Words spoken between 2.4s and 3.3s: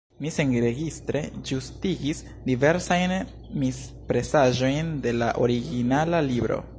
diversajn